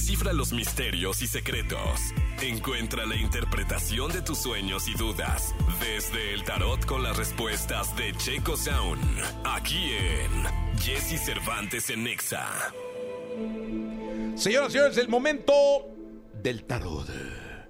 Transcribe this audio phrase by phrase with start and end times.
[0.00, 2.00] descifra los misterios y secretos.
[2.40, 8.14] Encuentra la interpretación de tus sueños y dudas desde el tarot con las respuestas de
[8.14, 8.98] Checo Sound.
[9.44, 12.48] Aquí en Jesse Cervantes en Nexa.
[14.36, 15.52] Señoras y señores, el momento
[16.42, 17.06] del tarot.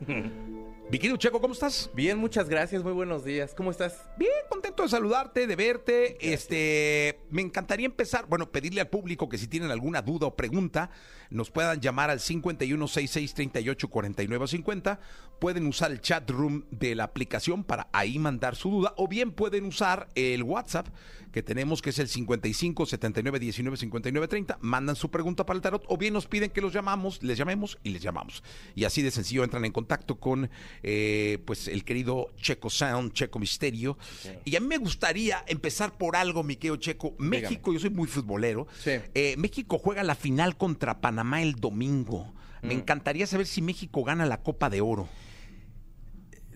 [0.88, 1.90] Mi querido Checo, ¿cómo estás?
[1.94, 3.54] Bien, muchas gracias, muy buenos días.
[3.54, 4.04] ¿Cómo estás?
[4.16, 6.16] Bien, contento de saludarte, de verte.
[6.20, 10.90] Este, me encantaría empezar, bueno, pedirle al público que si tienen alguna duda o pregunta,
[11.28, 15.00] nos puedan llamar al 5166384950.
[15.40, 19.32] Pueden usar el chat room de la aplicación para ahí mandar su duda, o bien
[19.32, 20.86] pueden usar el WhatsApp
[21.32, 24.56] que tenemos, que es el 55 79 19 59 30.
[24.62, 27.78] Mandan su pregunta para el tarot, o bien nos piden que los llamamos, les llamemos
[27.82, 28.42] y les llamamos.
[28.74, 30.48] Y así de sencillo entran en contacto con
[30.82, 33.98] eh, pues el querido Checo Sound, Checo Misterio.
[34.44, 37.14] Y a mí me gustaría empezar por algo, mi querido Checo.
[37.18, 38.66] México, yo soy muy futbolero.
[38.82, 38.92] Sí.
[39.14, 42.32] Eh, México juega la final contra Panamá el domingo.
[42.62, 42.78] Me Mm.
[42.78, 45.08] encantaría saber si México gana la Copa de Oro.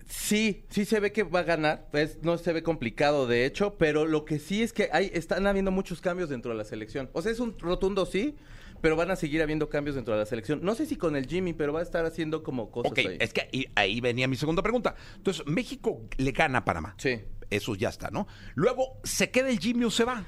[0.07, 1.87] Sí, sí se ve que va a ganar.
[1.93, 5.47] Es- no se ve complicado, de hecho, pero lo que sí es que hay, están
[5.47, 7.09] habiendo muchos cambios dentro de la selección.
[7.13, 8.35] O sea, es un rotundo sí,
[8.81, 10.59] pero van a seguir habiendo cambios dentro de la selección.
[10.63, 13.17] No sé si con el Jimmy, pero va a estar haciendo como cosas Ok, ahí.
[13.19, 14.95] es que ahí, ahí venía mi segunda pregunta.
[15.15, 16.95] Entonces, México le gana a Panamá.
[16.97, 17.21] Sí.
[17.49, 18.27] Eso ya está, ¿no?
[18.55, 20.25] Luego, ¿se queda el Jimmy o se va?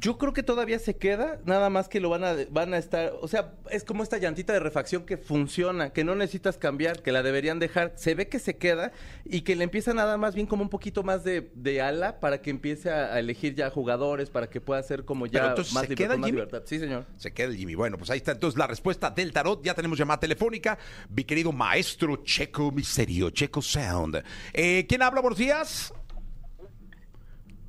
[0.00, 3.12] Yo creo que todavía se queda, nada más que lo van a, van a estar,
[3.20, 7.12] o sea, es como esta llantita de refacción que funciona, que no necesitas cambiar, que
[7.12, 7.92] la deberían dejar.
[7.96, 8.92] Se ve que se queda
[9.24, 12.40] y que le empieza nada más bien como un poquito más de, de ala para
[12.42, 15.72] que empiece a, a elegir ya jugadores, para que pueda ser como Pero ya entonces,
[15.74, 16.36] más, ¿se liber- queda con el más Jimmy?
[16.40, 16.62] libertad.
[16.66, 17.06] Sí, señor.
[17.16, 17.74] Se queda el Jimmy.
[17.74, 19.62] Bueno, pues ahí está entonces la respuesta del tarot.
[19.64, 20.78] Ya tenemos llamada telefónica.
[21.14, 24.22] Mi querido maestro Checo Misterio, Checo Sound.
[24.52, 25.20] Eh, ¿Quién habla?
[25.20, 25.92] Buenos días.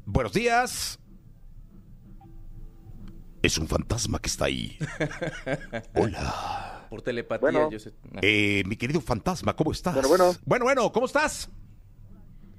[0.05, 0.99] Buenos días.
[3.45, 4.75] Es un fantasma que está ahí.
[5.93, 6.87] Hola.
[6.89, 7.69] Por telepatía, Bueno.
[7.69, 7.93] yo sé.
[8.15, 8.19] Ah.
[8.23, 9.93] Eh, mi querido fantasma, ¿cómo estás?
[9.93, 10.31] Bueno, bueno.
[10.45, 11.47] Bueno, bueno, ¿cómo estás?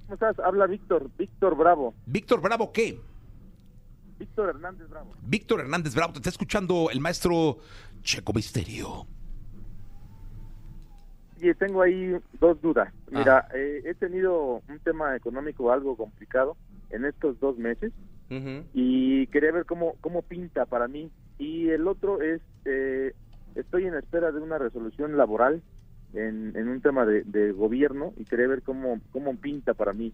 [0.03, 0.39] ¿Cómo estás?
[0.39, 1.93] Habla Víctor, Víctor Bravo.
[2.07, 3.01] Víctor Bravo, ¿qué?
[4.17, 5.13] Víctor Hernández Bravo.
[5.23, 7.59] Víctor Hernández Bravo, te está escuchando el maestro
[8.03, 9.09] Checo Misterio.
[11.41, 12.95] Y tengo ahí dos dudas.
[13.11, 16.57] Mira, eh, he tenido un tema económico algo complicado
[16.91, 17.93] en estos dos meses
[18.29, 21.11] Y quería ver cómo, cómo pinta para mí.
[21.39, 23.13] Y el otro es, eh,
[23.55, 25.63] estoy en espera de una resolución laboral
[26.15, 30.13] en, en un tema de, de gobierno y quería ver cómo, cómo pinta para mí.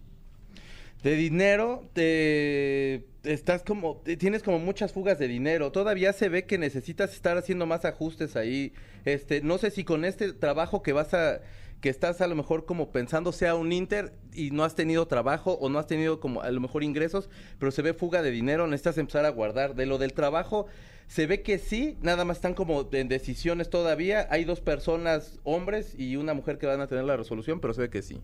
[1.03, 5.71] De dinero, te estás como, tienes como muchas fugas de dinero.
[5.71, 8.73] Todavía se ve que necesitas estar haciendo más ajustes ahí.
[9.03, 11.41] Este, no sé si con este trabajo que vas a,
[11.81, 15.53] que estás a lo mejor como pensando sea un Inter y no has tenido trabajo
[15.53, 17.29] o no has tenido como a lo mejor ingresos,
[17.59, 19.75] pero se ve fuga de dinero, necesitas empezar a guardar.
[19.75, 20.67] De lo del trabajo,
[21.07, 24.27] se ve que sí, nada más están como en decisiones todavía.
[24.31, 27.81] Hay dos personas, hombres y una mujer que van a tener la resolución, pero se
[27.81, 28.21] ve que sí.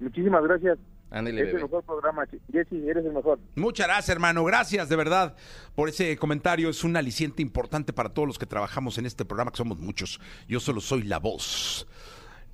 [0.00, 0.78] Muchísimas gracias.
[1.08, 1.62] Ándale, Es el bebé.
[1.62, 2.24] mejor programa.
[2.52, 3.38] Jesse, eres el mejor.
[3.54, 4.44] Muchas gracias, hermano.
[4.44, 5.36] Gracias, de verdad,
[5.74, 6.68] por ese comentario.
[6.68, 10.20] Es un aliciente importante para todos los que trabajamos en este programa, que somos muchos.
[10.48, 11.86] Yo solo soy la voz.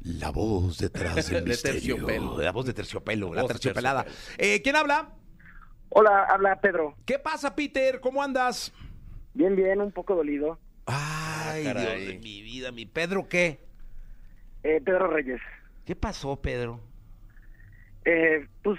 [0.05, 1.97] La voz detrás del De misterio.
[1.97, 2.39] terciopelo.
[2.41, 4.05] La voz de terciopelo, La terciopelada.
[4.05, 4.55] terciopelo.
[4.55, 5.11] Eh, ¿Quién habla?
[5.91, 6.95] Hola, habla Pedro.
[7.05, 8.01] ¿Qué pasa, Peter?
[8.01, 8.73] ¿Cómo andas?
[9.35, 10.59] Bien, bien, un poco dolido.
[10.87, 13.61] Ay, Ah, Dios de mi vida, mi Pedro, ¿qué?
[14.63, 15.41] Eh, Pedro Reyes.
[15.85, 16.81] ¿Qué pasó, Pedro?
[18.05, 18.79] Eh, pues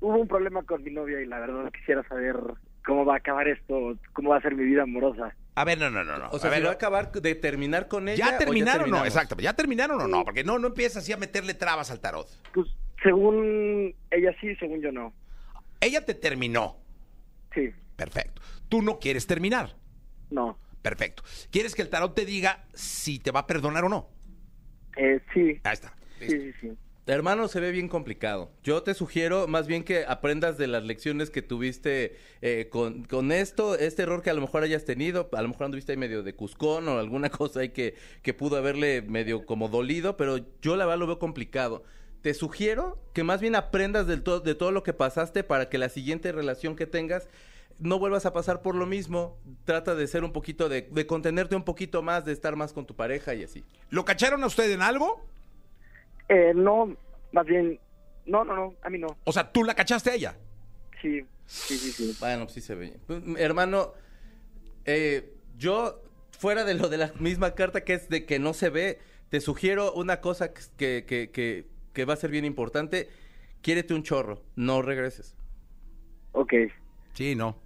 [0.00, 2.36] hubo un problema con mi novia y la verdad quisiera saber
[2.84, 5.34] cómo va a acabar esto, cómo va a ser mi vida amorosa.
[5.56, 6.28] A ver, no, no, no, no.
[6.30, 8.30] O sea, a ver, ¿se va a acabar de terminar con ella?
[8.30, 9.04] ¿Ya o terminaron o no?
[9.04, 10.24] Exacto, ¿ya terminaron o no?
[10.24, 12.28] Porque no, no empiezas así a meterle trabas al tarot.
[12.52, 12.66] Pues
[13.02, 15.12] según ella sí, según yo no.
[15.80, 16.78] Ella te terminó.
[17.54, 18.42] Sí, Perfecto.
[18.68, 19.76] Tú no quieres terminar.
[20.30, 20.58] no.
[20.82, 21.22] Perfecto.
[21.50, 24.10] ¿Quieres que el tarot te diga si te va a perdonar o no?
[24.98, 25.94] Eh, sí, Ahí está.
[26.18, 26.72] sí, sí, sí.
[27.06, 28.50] Hermano, se ve bien complicado.
[28.62, 33.74] Yo te sugiero más bien que aprendas de las lecciones que tuviste eh, con, esto,
[33.76, 36.34] este error que a lo mejor hayas tenido, a lo mejor anduviste ahí medio de
[36.34, 40.86] cuscón o alguna cosa ahí que, que pudo haberle medio como dolido, pero yo la
[40.86, 41.84] verdad lo veo complicado.
[42.22, 46.32] Te sugiero que más bien aprendas de todo lo que pasaste para que la siguiente
[46.32, 47.28] relación que tengas
[47.78, 49.36] no vuelvas a pasar por lo mismo.
[49.64, 52.86] Trata de ser un poquito, de, de contenerte un poquito más, de estar más con
[52.86, 53.62] tu pareja y así.
[53.90, 55.33] ¿Lo cacharon a usted en algo?
[56.28, 56.96] Eh, no,
[57.32, 57.78] más bien,
[58.26, 59.16] no, no, no, a mí no.
[59.24, 60.36] O sea, ¿tú la cachaste a ella?
[61.00, 62.16] Sí, sí, sí, sí.
[62.20, 62.98] Bueno, sí se ve.
[63.06, 63.92] Pues, hermano,
[64.84, 68.70] eh, yo, fuera de lo de la misma carta que es de que no se
[68.70, 68.98] ve,
[69.28, 73.08] te sugiero una cosa que, que, que, que va a ser bien importante.
[73.60, 75.36] Quiérete un chorro, no regreses.
[76.32, 76.52] Ok,
[77.14, 77.56] Sí, no.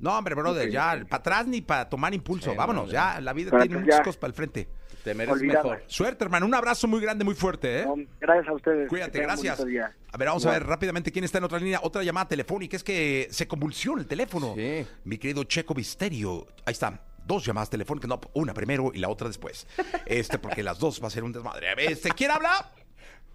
[0.00, 2.52] No, hombre, brother, ya, para atrás ni para tomar impulso.
[2.52, 4.68] Sí, Vámonos, no, ya, la vida tiene muchas cosas para el frente.
[5.02, 5.82] Te mereces mejor.
[5.86, 6.46] Suerte, hermano.
[6.46, 7.84] Un abrazo muy grande, muy fuerte, ¿eh?
[7.86, 8.88] No, gracias a ustedes.
[8.88, 9.60] Cuídate, gracias.
[9.60, 11.80] A ver, vamos a ver rápidamente quién está en otra línea.
[11.82, 12.76] Otra llamada telefónica.
[12.76, 14.54] Es que se convulsiona el teléfono.
[14.54, 14.86] Sí.
[15.04, 16.46] Mi querido Checo Misterio.
[16.66, 17.00] Ahí está.
[17.24, 18.08] Dos llamadas telefónicas.
[18.08, 19.66] No, una primero y la otra después.
[20.06, 21.70] Este, porque las dos va a ser un desmadre.
[21.70, 22.70] A ver, este, ¿quién habla?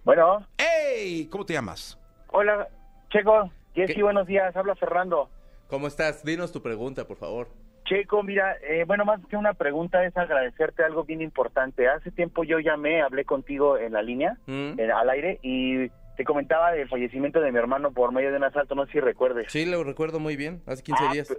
[0.04, 1.26] Bueno, ¡Ey!
[1.26, 1.98] ¿Cómo te llamas?
[2.28, 2.68] hola,
[3.10, 3.50] Checo.
[3.74, 4.54] Jessy, buenos días.
[4.54, 5.30] Habla Fernando.
[5.68, 6.24] ¿Cómo estás?
[6.24, 7.48] Dinos tu pregunta, por favor.
[7.84, 11.86] Checo, mira, eh, bueno, más que una pregunta es agradecerte algo bien importante.
[11.88, 14.78] Hace tiempo yo llamé, hablé contigo en la línea, Mm.
[14.78, 18.44] eh, al aire, y te comentaba del fallecimiento de mi hermano por medio de un
[18.44, 19.50] asalto, no sé si recuerdes.
[19.52, 20.62] Sí, lo recuerdo muy bien.
[20.66, 21.30] Hace 15 Ah, días.
[21.30, 21.38] pu-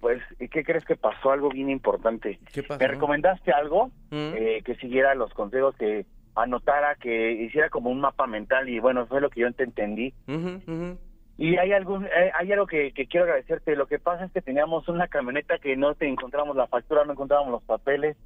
[0.00, 1.30] Pues, ¿y ¿qué crees que pasó?
[1.30, 2.38] Algo bien importante.
[2.52, 2.78] ¿Qué pasó?
[2.78, 4.32] Me recomendaste algo, Mm.
[4.36, 6.04] eh, que siguiera los consejos, que
[6.34, 10.12] anotara, que hiciera como un mapa mental, y bueno, fue lo que yo te entendí.
[10.28, 10.98] Ujú, ujú.
[11.36, 13.74] Y hay algún, eh, hay algo que, que quiero agradecerte.
[13.76, 17.12] Lo que pasa es que teníamos una camioneta que no te encontramos la factura, no
[17.12, 18.16] encontrábamos los papeles.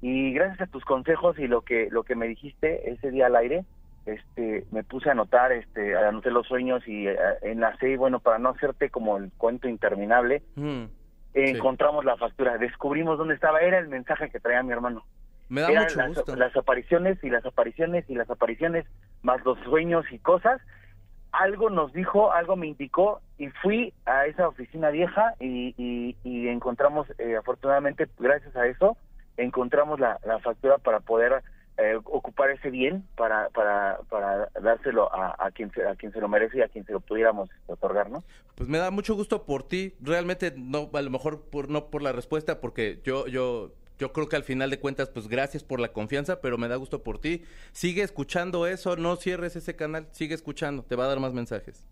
[0.00, 3.36] Y gracias a tus consejos y lo que lo que me dijiste ese día al
[3.36, 3.64] aire,
[4.06, 7.90] este, me puse a anotar, este, anoté los sueños y eh, enlacé.
[7.90, 10.84] Y bueno, para no hacerte como el cuento interminable, Mm.
[11.34, 11.56] eh, Sí.
[11.58, 12.56] encontramos la factura.
[12.58, 13.60] Descubrimos dónde estaba.
[13.60, 15.04] Era el mensaje que traía mi hermano.
[15.48, 16.36] Me da Eran mucho las, gusto.
[16.36, 18.86] las apariciones y las apariciones y las apariciones,
[19.22, 20.60] más los sueños y cosas.
[21.38, 27.36] Algo nos dijo, algo me indicó y fui a esa oficina vieja y, encontramos, eh,
[27.36, 28.96] afortunadamente, gracias a eso,
[29.36, 31.42] encontramos la, factura para poder
[31.76, 36.20] eh, ocupar ese bien, para, para, para dárselo a, a quien se, a quien se
[36.20, 38.24] lo merece y a quien se lo pudiéramos otorgar, ¿no?
[38.54, 39.94] Pues me da mucho gusto por ti.
[40.00, 44.28] Realmente no, a lo mejor por, no por la respuesta, porque yo, yo, yo creo
[44.28, 47.18] que al final de cuentas, pues gracias por la confianza, pero me da gusto por
[47.18, 47.44] ti.
[47.72, 51.86] Sigue escuchando eso, no cierres ese canal, sigue escuchando, te va a dar más mensajes.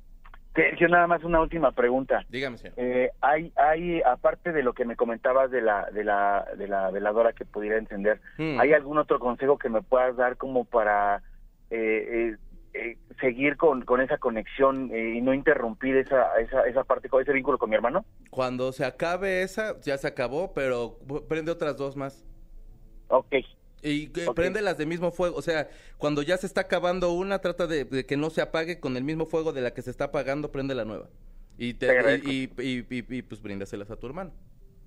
[0.55, 2.25] Sergio, nada más una última pregunta.
[2.29, 2.75] Dígame, señor.
[2.77, 6.91] Eh, hay, hay, aparte de lo que me comentabas de la, de la, de la
[6.93, 8.61] veladora que pudiera encender, Mm.
[8.61, 11.23] ¿hay algún otro consejo que me puedas dar como para
[11.71, 12.37] eh, eh,
[12.75, 17.23] eh, seguir con, con esa conexión eh, y no interrumpir esa, esa, esa parte, con
[17.23, 18.05] ese vínculo con mi hermano?
[18.31, 20.99] Cuando se acabe esa, ya se acabó, pero
[21.29, 22.25] prende otras dos más.
[23.09, 23.35] Ok,
[23.83, 25.37] Y eh, prende las de mismo fuego.
[25.37, 25.69] O sea,
[25.99, 29.05] cuando ya se está acabando una, trata de, de que no se apague con el
[29.05, 31.09] mismo fuego de la que se está apagando, prende la nueva.
[31.59, 34.33] Y, te, Te y, y- y- y, pues bríndaselas a tu hermano.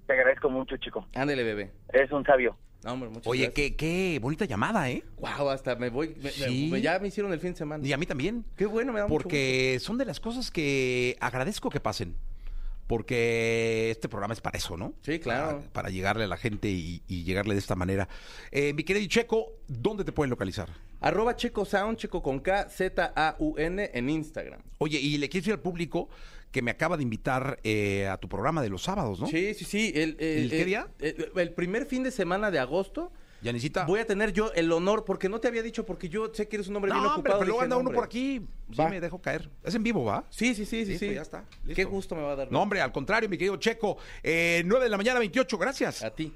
[0.07, 1.05] te agradezco mucho, chico.
[1.13, 1.71] Ándele, bebé.
[1.93, 2.57] Eres un sabio.
[2.83, 3.55] No, hombre, muchas Oye, gracias.
[3.71, 5.03] qué, qué bonita llamada, ¿eh?
[5.19, 6.15] Wow, hasta me voy.
[6.21, 6.69] me- Sí.
[6.71, 7.85] me- ya me hicieron el fin de semana.
[7.85, 8.45] Y a mí también.
[8.55, 12.15] Qué bueno, me da mucho Porque son de las cosas que agradezco que pasen.
[12.87, 14.93] Porque este programa es para eso, ¿no?
[15.01, 15.57] Sí, claro.
[15.57, 18.07] Para, para llegarle a la gente y, y llegarle de esta manera.
[18.51, 20.69] Eh, mi querido Checo, ¿dónde te pueden localizar?
[21.01, 24.61] Arroba Checo Sound, Checo con K, Z-A-U-N en Instagram.
[24.77, 26.07] Oye, y le quiero decir al público
[26.51, 29.27] que me acaba de invitar eh, a tu programa de los sábados, ¿no?
[29.27, 29.91] Sí, sí, sí.
[29.93, 30.87] El, el- ¿El qué día?
[30.99, 33.11] El, el primer fin de semana de agosto.
[33.41, 33.85] Yanisita.
[33.85, 36.55] Voy a tener yo el honor, porque no te había dicho, porque yo sé que
[36.55, 37.39] eres un hombre bien no, hombre, ocupado.
[37.39, 37.95] pero luego anda no, uno hombre.
[37.97, 38.41] por aquí.
[38.71, 38.89] Sí, Va.
[38.89, 39.47] me dejo caer.
[39.63, 40.25] Es en vivo, ¿va?
[40.31, 40.91] Sí, sí, sí, sí.
[40.93, 41.13] Listo, sí.
[41.13, 41.45] ya está,
[41.75, 42.51] Qué gusto me va a dar.
[42.51, 43.97] No, hombre, al contrario, mi querido Checo.
[44.23, 46.03] Eh, 9 de la mañana, 28, gracias.
[46.03, 46.33] A ti.